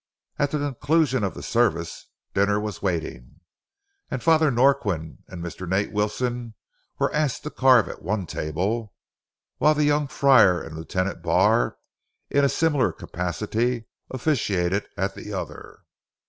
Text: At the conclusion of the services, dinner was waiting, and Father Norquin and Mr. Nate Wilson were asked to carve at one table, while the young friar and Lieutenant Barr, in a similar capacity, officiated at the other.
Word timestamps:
At 0.39 0.49
the 0.49 0.57
conclusion 0.57 1.23
of 1.23 1.35
the 1.35 1.43
services, 1.43 2.07
dinner 2.33 2.59
was 2.59 2.81
waiting, 2.81 3.39
and 4.09 4.23
Father 4.23 4.49
Norquin 4.49 5.19
and 5.27 5.43
Mr. 5.43 5.69
Nate 5.69 5.91
Wilson 5.91 6.55
were 6.97 7.13
asked 7.13 7.43
to 7.43 7.51
carve 7.51 7.87
at 7.87 8.01
one 8.01 8.25
table, 8.25 8.95
while 9.59 9.75
the 9.75 9.83
young 9.83 10.07
friar 10.07 10.59
and 10.59 10.75
Lieutenant 10.75 11.21
Barr, 11.21 11.77
in 12.31 12.43
a 12.43 12.49
similar 12.49 12.91
capacity, 12.91 13.85
officiated 14.09 14.87
at 14.97 15.13
the 15.13 15.33
other. 15.33 15.83